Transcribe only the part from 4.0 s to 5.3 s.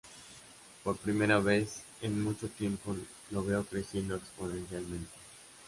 exponencialmente.